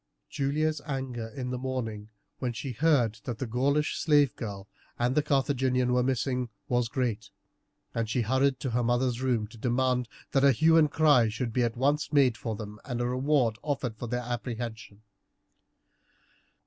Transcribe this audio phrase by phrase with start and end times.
[0.31, 2.09] Julia's anger in the morning,
[2.39, 7.29] when she heard that the Gaulish slave girl and the Carthaginian were missing, was great,
[7.93, 11.53] and she hurried to her mother's room to demand that a hue and cry should
[11.53, 15.03] be at once made for them, and a reward offered for their apprehension.